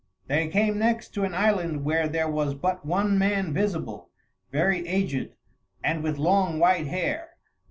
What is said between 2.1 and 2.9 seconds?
was but